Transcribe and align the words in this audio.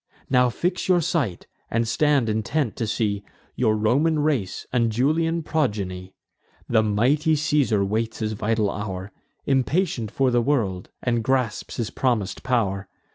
"Now 0.31 0.49
fix 0.49 0.87
your 0.87 0.99
sight, 0.99 1.45
and 1.69 1.87
stand 1.87 2.27
intent, 2.27 2.75
to 2.77 2.87
see 2.87 3.23
Your 3.55 3.77
Roman 3.77 4.17
race, 4.17 4.65
and 4.73 4.91
Julian 4.91 5.43
progeny. 5.43 6.15
The 6.67 6.81
mighty 6.81 7.35
Caesar 7.35 7.85
waits 7.85 8.17
his 8.17 8.33
vital 8.33 8.71
hour, 8.71 9.11
Impatient 9.45 10.09
for 10.09 10.31
the 10.31 10.41
world, 10.41 10.89
and 11.03 11.23
grasps 11.23 11.77
his 11.77 11.91
promis'd 11.91 12.41
pow'r. 12.41 12.89